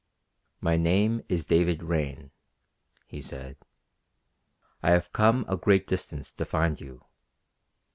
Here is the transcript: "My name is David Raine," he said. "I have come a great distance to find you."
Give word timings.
"My 0.61 0.77
name 0.77 1.21
is 1.29 1.45
David 1.45 1.83
Raine," 1.83 2.31
he 3.05 3.21
said. 3.21 3.55
"I 4.81 4.89
have 4.89 5.13
come 5.13 5.45
a 5.47 5.55
great 5.57 5.85
distance 5.85 6.31
to 6.31 6.43
find 6.43 6.81
you." 6.81 7.03